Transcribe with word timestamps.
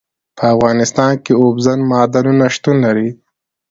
په 0.37 0.43
افغانستان 0.55 1.11
کې 1.23 1.33
اوبزین 1.43 1.79
معدنونه 1.91 2.45
شتون 2.55 2.75
لري. 2.85 3.09